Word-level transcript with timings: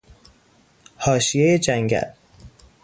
حاشیهی 0.97 1.59
جنگل 1.59 2.05